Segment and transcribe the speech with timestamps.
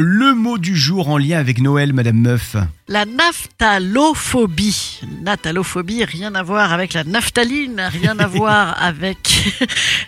[0.00, 2.54] Le mot du jour en lien avec Noël, Madame Meuf.
[2.86, 5.00] La naphtalophobie.
[5.22, 9.18] Natalophobie, rien à voir avec la naphtaline, rien à voir avec.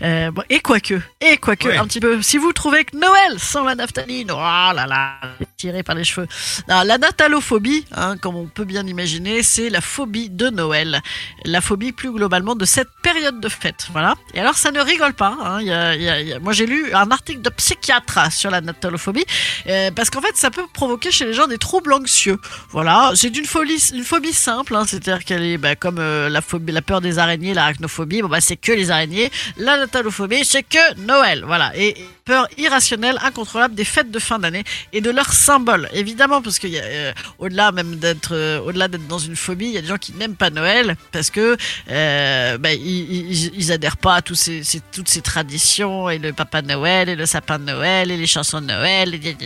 [0.02, 1.76] euh, bon, et quoique, et quoique, Ouais.
[1.76, 2.22] un petit peu.
[2.22, 5.14] Si vous trouvez que Noël sans la naphtaline, oh là là,
[5.56, 6.28] tiré par les cheveux.
[6.68, 11.00] Non, la natalophobie, hein, comme on peut bien imaginer, c'est la phobie de Noël.
[11.44, 13.88] La phobie plus globalement de cette période de fête.
[13.92, 14.14] Voilà.
[14.34, 15.36] Et alors, ça ne rigole pas.
[15.42, 15.58] hein.
[15.60, 17.50] Il y a- il y a- il y a- Moi, j'ai lu un article de
[17.50, 19.24] psychiatre sur la natalophobie.
[19.66, 22.38] Euh, parce qu'en fait, ça peut provoquer chez les gens des troubles anxieux.
[22.70, 26.40] Voilà, c'est une phobie, une phobie simple, hein, c'est-à-dire qu'elle est bah, comme euh, la,
[26.40, 29.30] phobie, la peur des araignées, l'arachnophobie, bon, bah, c'est que les araignées.
[29.56, 31.44] La natalophobie, c'est que Noël.
[31.46, 31.96] Voilà, et
[32.30, 35.88] peur irrationnelle, incontrôlable des fêtes de fin d'année et de leurs symboles.
[35.92, 39.66] Évidemment, parce qu'il y a, euh, au-delà même d'être, euh, au-delà d'être dans une phobie,
[39.66, 41.56] il y a des gens qui n'aiment pas Noël parce que
[41.90, 47.16] euh, bah, ils, adhèrent pas à ces, toutes ces traditions et le Papa Noël et
[47.16, 49.12] le sapin de Noël et les chansons de Noël.
[49.12, 49.36] Et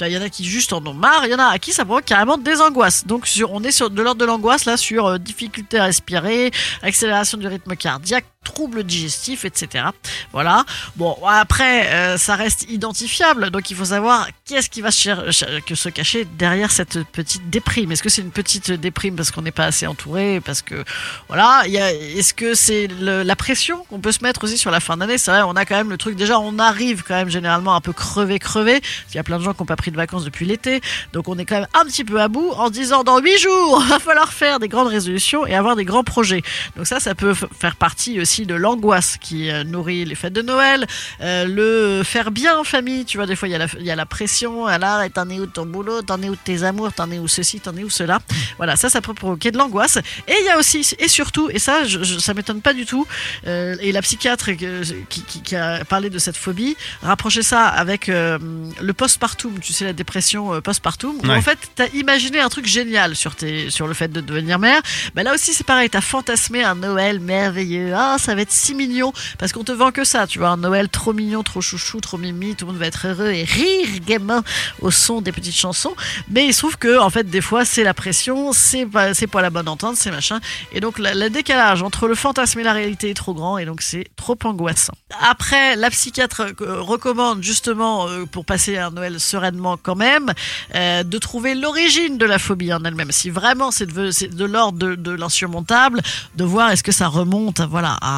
[0.00, 1.72] il y en a qui juste en ont marre, il y en a à qui
[1.72, 3.06] ça provoque carrément des angoisses.
[3.06, 6.50] Donc sur, on est sur de l'ordre de l'angoisse là sur euh, difficulté à respirer,
[6.82, 9.86] accélération du rythme cardiaque, troubles digestifs, etc.
[10.32, 10.64] Voilà.
[10.96, 16.24] Bon, après, euh, ça reste identifiable, donc il faut savoir qu'est-ce qui va se cacher
[16.24, 17.92] derrière cette petite déprime.
[17.92, 20.84] Est-ce que c'est une petite déprime parce qu'on n'est pas assez entouré, parce que
[21.28, 24.96] voilà, il est-ce que c'est la pression qu'on peut se mettre aussi sur la fin
[24.96, 25.18] d'année?
[25.18, 27.80] C'est vrai, on a quand même le truc déjà, on arrive quand même généralement un
[27.80, 28.80] peu crevé, crevé.
[29.10, 30.80] Il y a plein de gens qui n'ont pas pris de vacances depuis l'été,
[31.12, 33.80] donc on est quand même un petit peu à bout en disant dans huit jours,
[33.88, 36.42] va falloir faire des grandes résolutions et avoir des grands projets.
[36.76, 40.42] Donc ça, ça peut faire partie aussi de l'angoisse qui euh, nourrit les fêtes de
[40.42, 40.86] Noël,
[41.20, 43.04] euh, le faire bien en famille.
[43.04, 44.66] Tu vois, des fois il y a la, il y a la pression.
[44.66, 47.18] Alors, t'en es où de ton boulot T'en es où de tes amours T'en es
[47.18, 48.20] où ceci T'en es où cela
[48.56, 49.98] Voilà, ça, ça peut provoquer de l'angoisse.
[50.26, 52.86] Et il y a aussi, et surtout, et ça, je, je- ça m'étonne pas du
[52.86, 53.06] tout.
[53.46, 58.08] euh, et la psychiatre qui, qui- qui a parlé de cette phobie rapprochait ça avec
[58.08, 58.38] euh,
[58.80, 59.58] le postpartum.
[59.60, 61.16] Tu sais, la dépression postpartum.
[61.22, 61.36] Où Ouais.
[61.36, 64.80] en fait, t'as imaginé un truc génial sur tes, sur le fait de devenir mère.
[65.14, 65.88] Bah là aussi, c'est pareil.
[65.90, 67.92] T'as fantasmé un Noël merveilleux.
[67.94, 69.12] Ah, ça va être si mignon.
[69.38, 70.26] Parce qu'on te vend que ça.
[70.26, 72.54] Tu vois, un Noël trop mignon, trop chouchou, trop mimi.
[72.54, 74.42] Tout le monde va être heureux et rire gaiement
[74.80, 75.94] au son des petites chansons.
[76.30, 79.26] Mais il se trouve que, en fait, des fois, c'est la pression, c'est pas, c'est
[79.26, 80.40] pas la bonne entente, c'est machin.
[80.72, 83.58] Et donc, le décalage entre le fantasme et la réalité est trop grand.
[83.58, 84.94] Et donc, c'est trop angoissant.
[85.20, 90.32] Après, la psychiatre euh, recommande justement, euh, pour passer un Noël sereinement quand même,
[90.74, 93.12] euh, de trouver l'origine de la phobie en elle-même.
[93.12, 96.00] Si vraiment c'est de, l'ordre de, de l'insurmontable,
[96.36, 98.11] de voir est-ce que ça remonte voilà, à,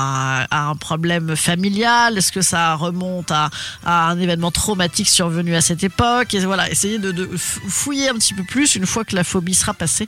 [0.51, 3.51] à un problème familial, est-ce que ça remonte à,
[3.85, 8.35] à un événement traumatique survenu à cette époque, et voilà, essayer de, fouiller un petit
[8.35, 10.07] peu plus une fois que la phobie sera passée.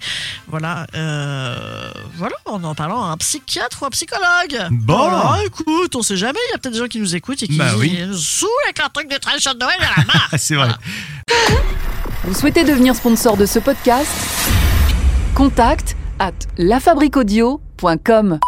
[0.48, 4.68] Voilà, euh, voilà, en en parlant à un psychiatre ou un psychologue.
[4.70, 4.96] Bon.
[4.96, 7.48] Voilà, écoute, on sait jamais, il y a peut-être des gens qui nous écoutent et
[7.48, 7.98] qui Bah oui.
[8.06, 10.30] nous saoulent avec leur truc de tradition de Noël à la marre.
[10.38, 10.70] C'est vrai.
[12.24, 14.10] Vous souhaitez devenir sponsor de ce podcast?
[15.34, 18.38] Contact à lafabriquaudio.com.